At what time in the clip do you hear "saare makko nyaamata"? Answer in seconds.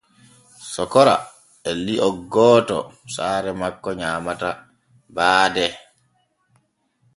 3.13-4.49